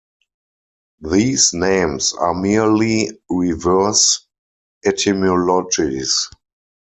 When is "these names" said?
1.01-2.13